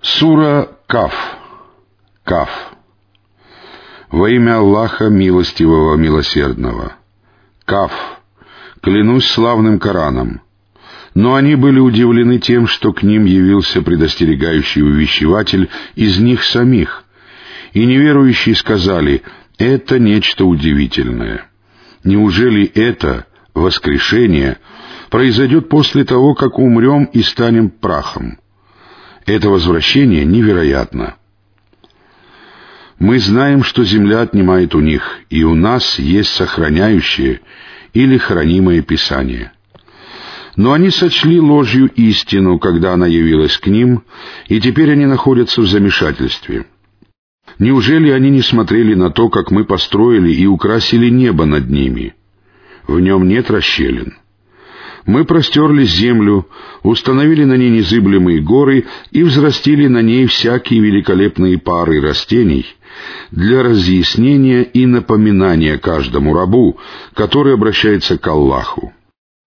Сура 0.00 0.68
Каф. 0.86 1.12
Каф. 2.22 2.48
Во 4.10 4.30
имя 4.30 4.58
Аллаха 4.58 5.08
Милостивого 5.08 5.96
Милосердного. 5.96 6.92
Каф. 7.64 7.92
Клянусь 8.80 9.26
славным 9.26 9.80
Кораном. 9.80 10.40
Но 11.14 11.34
они 11.34 11.56
были 11.56 11.80
удивлены 11.80 12.38
тем, 12.38 12.68
что 12.68 12.92
к 12.92 13.02
ним 13.02 13.24
явился 13.24 13.82
предостерегающий 13.82 14.82
увещеватель 14.82 15.68
из 15.96 16.18
них 16.20 16.44
самих. 16.44 17.04
И 17.72 17.84
неверующие 17.84 18.54
сказали, 18.54 19.22
это 19.58 19.98
нечто 19.98 20.44
удивительное. 20.44 21.50
Неужели 22.04 22.64
это, 22.66 23.26
воскрешение, 23.52 24.58
произойдет 25.10 25.68
после 25.68 26.04
того, 26.04 26.34
как 26.34 26.60
умрем 26.60 27.04
и 27.06 27.22
станем 27.22 27.68
прахом? 27.68 28.38
Это 29.28 29.50
возвращение 29.50 30.24
невероятно. 30.24 31.16
Мы 32.98 33.18
знаем, 33.18 33.62
что 33.62 33.84
земля 33.84 34.22
отнимает 34.22 34.74
у 34.74 34.80
них, 34.80 35.20
и 35.28 35.44
у 35.44 35.54
нас 35.54 35.98
есть 35.98 36.30
сохраняющее 36.30 37.42
или 37.92 38.16
хранимое 38.16 38.80
Писание. 38.80 39.52
Но 40.56 40.72
они 40.72 40.88
сочли 40.88 41.38
ложью 41.40 41.90
истину, 41.94 42.58
когда 42.58 42.94
она 42.94 43.06
явилась 43.06 43.58
к 43.58 43.66
ним, 43.66 44.02
и 44.46 44.62
теперь 44.62 44.92
они 44.92 45.04
находятся 45.04 45.60
в 45.60 45.66
замешательстве. 45.66 46.64
Неужели 47.58 48.10
они 48.10 48.30
не 48.30 48.40
смотрели 48.40 48.94
на 48.94 49.10
то, 49.10 49.28
как 49.28 49.50
мы 49.50 49.66
построили 49.66 50.32
и 50.32 50.46
украсили 50.46 51.10
небо 51.10 51.44
над 51.44 51.68
ними? 51.68 52.14
В 52.86 52.98
нем 52.98 53.28
нет 53.28 53.50
расщелин. 53.50 54.16
Мы 55.08 55.24
простерли 55.24 55.84
землю, 55.84 56.46
установили 56.82 57.44
на 57.44 57.56
ней 57.56 57.70
незыблемые 57.70 58.42
горы 58.42 58.84
и 59.10 59.22
взрастили 59.22 59.86
на 59.86 60.02
ней 60.02 60.26
всякие 60.26 60.80
великолепные 60.80 61.56
пары 61.56 62.02
растений 62.02 62.66
для 63.30 63.62
разъяснения 63.62 64.64
и 64.64 64.84
напоминания 64.84 65.78
каждому 65.78 66.34
рабу, 66.34 66.76
который 67.14 67.54
обращается 67.54 68.18
к 68.18 68.26
Аллаху. 68.26 68.92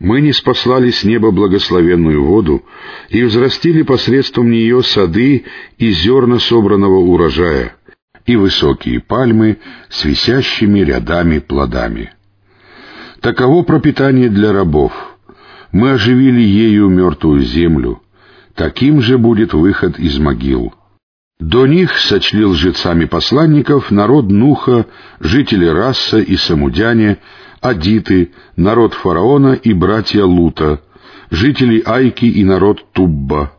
Мы 0.00 0.22
не 0.22 0.32
спаслали 0.32 0.90
с 0.90 1.04
неба 1.04 1.30
благословенную 1.30 2.24
воду 2.24 2.64
и 3.08 3.22
взрастили 3.22 3.82
посредством 3.82 4.50
нее 4.50 4.82
сады 4.82 5.44
и 5.78 5.90
зерна 5.92 6.40
собранного 6.40 6.96
урожая, 6.96 7.76
и 8.26 8.34
высокие 8.34 8.98
пальмы 8.98 9.58
с 9.88 10.04
висящими 10.04 10.80
рядами 10.80 11.38
плодами. 11.38 12.12
Таково 13.20 13.62
пропитание 13.62 14.28
для 14.28 14.52
рабов— 14.52 14.92
мы 15.74 15.90
оживили 15.90 16.40
ею 16.40 16.88
мертвую 16.88 17.40
землю. 17.40 18.00
Таким 18.54 19.02
же 19.02 19.18
будет 19.18 19.52
выход 19.52 19.98
из 19.98 20.16
могил. 20.20 20.72
До 21.40 21.66
них 21.66 21.98
сочли 21.98 22.44
лжецами 22.44 23.06
посланников 23.06 23.90
народ 23.90 24.30
Нуха, 24.30 24.86
жители 25.18 25.66
Расса 25.66 26.20
и 26.20 26.36
Самудяне, 26.36 27.18
Адиты, 27.60 28.30
народ 28.54 28.94
фараона 28.94 29.54
и 29.54 29.72
братья 29.72 30.22
Лута, 30.22 30.80
жители 31.30 31.82
Айки 31.84 32.26
и 32.26 32.44
народ 32.44 32.92
Тубба. 32.92 33.52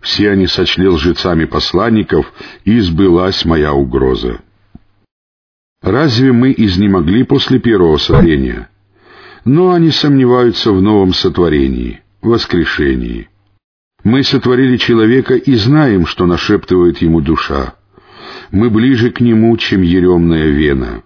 Все 0.00 0.30
они 0.30 0.46
сочли 0.46 0.88
лжецами 0.88 1.44
посланников, 1.44 2.32
и 2.64 2.80
сбылась 2.80 3.44
моя 3.44 3.74
угроза. 3.74 4.40
Разве 5.82 6.32
мы 6.32 6.54
изнемогли 6.56 7.22
после 7.24 7.58
первого 7.58 7.98
сотворения? 7.98 8.69
Но 9.44 9.72
они 9.72 9.90
сомневаются 9.90 10.72
в 10.72 10.82
новом 10.82 11.12
сотворении, 11.12 12.02
воскрешении. 12.20 13.28
Мы 14.02 14.22
сотворили 14.22 14.76
человека 14.76 15.34
и 15.34 15.54
знаем, 15.54 16.06
что 16.06 16.26
нашептывает 16.26 16.98
ему 16.98 17.20
душа. 17.20 17.74
Мы 18.50 18.70
ближе 18.70 19.10
к 19.10 19.20
нему, 19.20 19.56
чем 19.56 19.82
еремная 19.82 20.48
вена. 20.48 21.02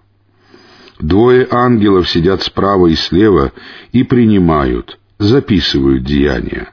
Двое 0.99 1.47
ангелов 1.49 2.09
сидят 2.09 2.41
справа 2.41 2.87
и 2.87 2.95
слева 2.95 3.51
и 3.91 4.03
принимают, 4.03 4.97
записывают 5.19 6.03
деяния. 6.03 6.69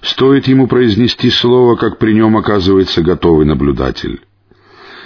Стоит 0.00 0.48
ему 0.48 0.66
произнести 0.66 1.28
слово, 1.28 1.76
как 1.76 1.98
при 1.98 2.14
нем 2.14 2.36
оказывается 2.36 3.02
готовый 3.02 3.44
наблюдатель. 3.44 4.20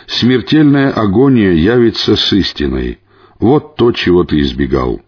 Смертельная 0.07 0.91
агония 0.91 1.53
явится 1.53 2.15
с 2.15 2.33
истиной. 2.33 2.99
Вот 3.41 3.77
то, 3.77 3.91
чего 3.91 4.23
ты 4.25 4.41
избегал 4.41 5.01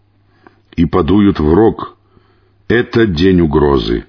и 0.76 0.84
подуют 0.86 1.40
в 1.40 1.52
рог. 1.52 1.96
Это 2.68 3.06
день 3.06 3.40
угрозы. 3.40 4.06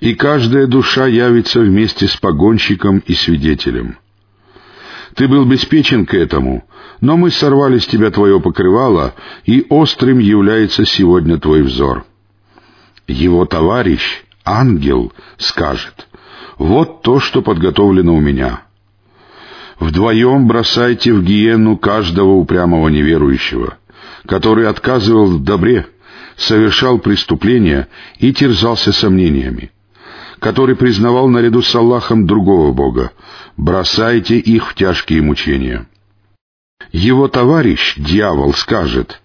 И 0.00 0.14
каждая 0.14 0.66
душа 0.66 1.06
явится 1.06 1.60
вместе 1.60 2.08
с 2.08 2.16
погонщиком 2.16 2.98
и 3.06 3.14
свидетелем. 3.14 3.98
Ты 5.14 5.28
был 5.28 5.44
беспечен 5.44 6.06
к 6.06 6.14
этому, 6.14 6.64
но 7.00 7.16
мы 7.16 7.30
сорвали 7.30 7.78
с 7.78 7.86
тебя 7.86 8.10
твое 8.10 8.40
покрывало, 8.40 9.14
и 9.44 9.66
острым 9.68 10.18
является 10.18 10.84
сегодня 10.84 11.38
твой 11.38 11.62
взор. 11.62 12.04
Его 13.06 13.44
товарищ, 13.44 14.24
ангел, 14.44 15.12
скажет, 15.36 16.08
«Вот 16.58 17.02
то, 17.02 17.20
что 17.20 17.42
подготовлено 17.42 18.14
у 18.14 18.20
меня». 18.20 18.62
Вдвоем 19.78 20.46
бросайте 20.46 21.12
в 21.12 21.24
гиену 21.24 21.76
каждого 21.76 22.34
упрямого 22.34 22.88
неверующего— 22.88 23.78
который 24.26 24.68
отказывал 24.68 25.26
в 25.26 25.42
добре, 25.42 25.86
совершал 26.36 26.98
преступления 26.98 27.88
и 28.18 28.32
терзался 28.32 28.92
сомнениями, 28.92 29.70
который 30.38 30.76
признавал 30.76 31.28
наряду 31.28 31.62
с 31.62 31.74
Аллахом 31.74 32.26
другого 32.26 32.72
Бога, 32.72 33.12
бросайте 33.56 34.38
их 34.38 34.70
в 34.70 34.74
тяжкие 34.74 35.22
мучения. 35.22 35.86
Его 36.90 37.28
товарищ, 37.28 37.94
дьявол, 37.96 38.54
скажет, 38.54 39.20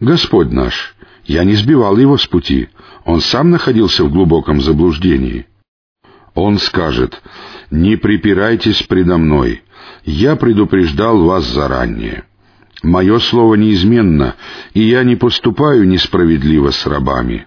«Господь 0.00 0.50
наш, 0.50 0.94
я 1.24 1.44
не 1.44 1.54
сбивал 1.54 1.96
его 1.96 2.16
с 2.16 2.26
пути, 2.26 2.68
он 3.04 3.20
сам 3.20 3.50
находился 3.50 4.04
в 4.04 4.12
глубоком 4.12 4.60
заблуждении». 4.60 5.46
Он 6.34 6.58
скажет, 6.58 7.20
«Не 7.70 7.96
припирайтесь 7.96 8.82
предо 8.84 9.18
мной, 9.18 9.62
я 10.04 10.36
предупреждал 10.36 11.24
вас 11.24 11.44
заранее». 11.44 12.24
Мое 12.82 13.18
слово 13.18 13.56
неизменно, 13.56 14.36
и 14.72 14.80
я 14.80 15.04
не 15.04 15.16
поступаю 15.16 15.86
несправедливо 15.86 16.70
с 16.70 16.86
рабами. 16.86 17.46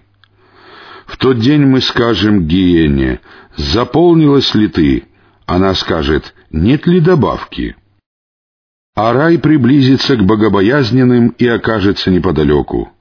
В 1.07 1.17
тот 1.17 1.39
день 1.39 1.65
мы 1.65 1.81
скажем 1.81 2.47
Гиене, 2.47 3.19
заполнилась 3.55 4.53
ли 4.53 4.67
ты? 4.67 5.05
Она 5.45 5.73
скажет, 5.73 6.33
нет 6.51 6.85
ли 6.87 6.99
добавки? 6.99 7.75
А 8.95 9.11
рай 9.13 9.39
приблизится 9.39 10.15
к 10.15 10.23
богобоязненным 10.23 11.29
и 11.29 11.47
окажется 11.47 12.11
неподалеку. 12.11 12.91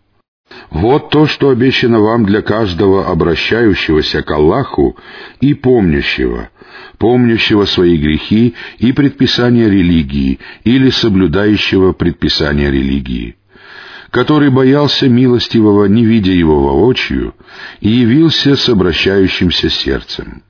Вот 0.71 1.11
то, 1.11 1.27
что 1.27 1.51
обещано 1.51 2.01
вам 2.01 2.25
для 2.25 2.43
каждого 2.43 3.07
обращающегося 3.07 4.23
к 4.23 4.31
Аллаху 4.31 4.97
и 5.41 5.55
помнящего, 5.55 6.51
помнящего 6.99 7.67
свои 7.67 7.97
грехи 7.97 8.55
и 8.79 8.93
предписания 8.93 9.69
религии 9.69 10.39
или 10.65 10.91
соблюдающего 10.91 11.93
предписания 11.93 12.71
религии, 12.71 13.37
который 14.11 14.51
боялся 14.51 15.09
милостивого, 15.09 15.85
не 15.87 16.05
видя 16.05 16.33
его 16.33 16.63
воочию, 16.63 17.35
и 17.81 17.91
явился 17.91 18.57
с 18.57 18.69
обращающимся 18.69 19.69
сердцем. 19.69 20.43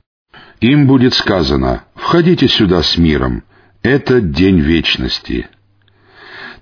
Им 0.61 0.87
будет 0.87 1.13
сказано 1.13 1.83
«Входите 1.95 2.47
сюда 2.47 2.83
с 2.83 2.97
миром, 2.97 3.43
это 3.81 4.21
день 4.21 4.59
вечности». 4.59 5.47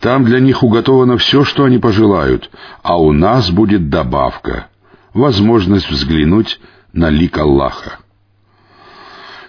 Там 0.02 0.26
для 0.26 0.40
них 0.40 0.64
уготовано 0.64 1.18
все, 1.18 1.44
что 1.44 1.64
они 1.64 1.78
пожелают, 1.78 2.50
а 2.82 3.00
у 3.00 3.12
нас 3.12 3.52
будет 3.52 3.90
добавка— 3.90 4.68
возможность 5.14 5.92
взглянуть 5.92 6.60
на 6.92 7.12
лик 7.12 7.38
Аллаха. 7.38 8.00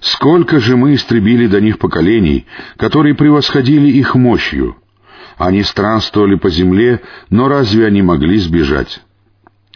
Сколько 0.01 0.61
же 0.61 0.77
мы 0.77 0.95
истребили 0.95 1.47
до 1.47 1.60
них 1.63 1.78
поколений, 1.78 2.47
которые 2.77 3.15
превосходили 3.15 3.89
их 3.89 4.15
мощью. 4.15 4.77
Они 5.39 5.63
странствовали 5.63 6.34
по 6.34 6.51
земле, 6.51 7.01
но 7.31 7.48
разве 7.48 7.87
они 7.87 8.03
могли 8.03 8.37
сбежать? 8.37 9.01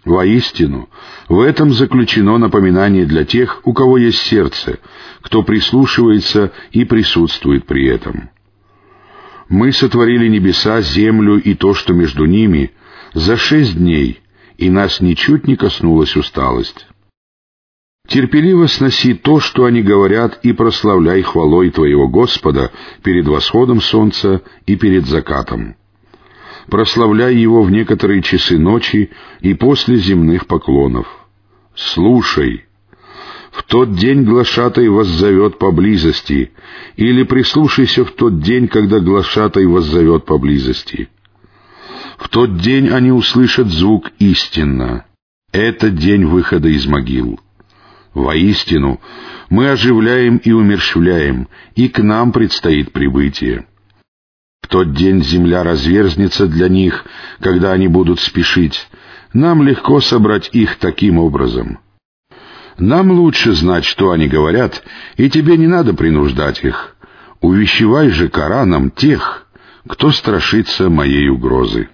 Воистину, 0.04 0.90
в 1.28 1.40
этом 1.40 1.72
заключено 1.72 2.36
напоминание 2.36 3.06
для 3.06 3.24
тех, 3.24 3.62
у 3.64 3.72
кого 3.72 3.96
есть 3.96 4.18
сердце, 4.18 4.78
кто 5.22 5.42
прислушивается 5.42 6.52
и 6.70 6.84
присутствует 6.84 7.66
при 7.66 7.86
этом. 7.86 8.28
Мы 9.48 9.72
сотворили 9.72 10.28
небеса, 10.28 10.80
землю 10.80 11.38
и 11.40 11.54
то, 11.54 11.74
что 11.74 11.94
между 11.94 12.24
ними, 12.24 12.72
за 13.14 13.36
шесть 13.36 13.76
дней, 13.76 14.20
и 14.58 14.70
нас 14.70 15.00
ничуть 15.00 15.46
не 15.46 15.56
коснулась 15.56 16.16
усталость. 16.16 16.86
Терпеливо 18.08 18.66
сноси 18.66 19.14
то, 19.14 19.40
что 19.40 19.64
они 19.64 19.82
говорят, 19.82 20.40
и 20.42 20.52
прославляй 20.52 21.22
хвалой 21.22 21.70
Твоего 21.70 22.08
Господа 22.08 22.72
перед 23.02 23.26
восходом 23.26 23.80
солнца 23.80 24.42
и 24.66 24.76
перед 24.76 25.06
закатом. 25.06 25.76
Прославляй 26.68 27.34
Его 27.34 27.62
в 27.62 27.70
некоторые 27.70 28.22
часы 28.22 28.58
ночи 28.58 29.10
и 29.40 29.54
после 29.54 29.96
земных 29.96 30.46
поклонов. 30.46 31.06
Слушай, 31.74 32.65
тот 33.66 33.94
день 33.94 34.22
глашатай 34.24 34.88
воззовет 34.88 35.58
поблизости, 35.58 36.52
или 36.96 37.24
прислушайся 37.24 38.04
в 38.04 38.12
тот 38.12 38.40
день, 38.40 38.68
когда 38.68 39.00
глашатай 39.00 39.66
воззовет 39.66 40.24
поблизости. 40.24 41.08
В 42.18 42.28
тот 42.28 42.58
день 42.58 42.88
они 42.88 43.10
услышат 43.10 43.68
звук 43.68 44.10
истинно. 44.18 45.04
Это 45.52 45.90
день 45.90 46.24
выхода 46.24 46.68
из 46.68 46.86
могил. 46.86 47.40
Воистину, 48.14 49.00
мы 49.50 49.68
оживляем 49.70 50.38
и 50.38 50.52
умерщвляем, 50.52 51.48
и 51.74 51.88
к 51.88 51.98
нам 51.98 52.32
предстоит 52.32 52.92
прибытие. 52.92 53.66
В 54.62 54.68
тот 54.68 54.94
день 54.94 55.22
земля 55.22 55.62
разверзнется 55.62 56.46
для 56.46 56.68
них, 56.68 57.04
когда 57.40 57.72
они 57.72 57.88
будут 57.88 58.20
спешить. 58.20 58.88
Нам 59.32 59.62
легко 59.62 60.00
собрать 60.00 60.50
их 60.52 60.76
таким 60.76 61.18
образом. 61.18 61.78
Нам 62.78 63.10
лучше 63.10 63.52
знать, 63.52 63.84
что 63.84 64.10
они 64.10 64.28
говорят, 64.28 64.82
и 65.16 65.30
тебе 65.30 65.56
не 65.56 65.66
надо 65.66 65.94
принуждать 65.94 66.62
их. 66.62 66.94
Увещевай 67.40 68.10
же 68.10 68.28
Кораном 68.28 68.90
тех, 68.90 69.46
кто 69.88 70.10
страшится 70.10 70.90
моей 70.90 71.28
угрозы. 71.28 71.88